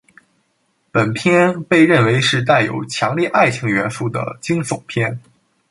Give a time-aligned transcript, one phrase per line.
[0.91, 5.21] 本片被认为是带有强烈爱情元素的惊悚片。